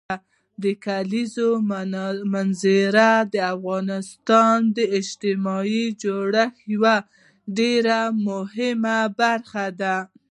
د 0.63 0.65
کلیزو 0.85 1.49
منظره 2.33 3.09
د 3.33 3.35
افغانستان 3.53 4.57
د 4.75 4.77
اجتماعي 4.99 5.85
جوړښت 6.03 6.57
یوه 6.73 6.97
ډېره 7.57 7.99
مهمه 8.27 8.99
برخه 9.19 9.65
ده. 9.81 9.95